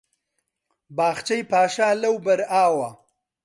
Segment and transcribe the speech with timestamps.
[0.97, 2.89] باخچەی پاشا لەوبەر ئاوە